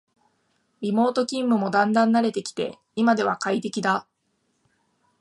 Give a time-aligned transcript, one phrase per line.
[0.81, 4.07] リモート勤務もだんだん慣れてきて今では快適だ